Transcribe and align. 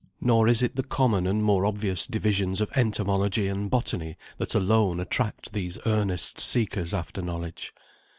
Nor 0.19 0.47
is 0.47 0.63
it 0.63 0.75
the 0.75 0.81
common 0.81 1.27
and 1.27 1.43
more 1.43 1.63
obvious 1.63 2.07
divisions 2.07 2.59
of 2.59 2.71
Entomology 2.75 3.47
and 3.47 3.69
Botany 3.69 4.17
that 4.39 4.55
alone 4.55 4.99
attract 4.99 5.53
these 5.53 5.77
earnest 5.85 6.39
seekers 6.39 6.91
after 6.91 7.21
knowledge. 7.21 7.71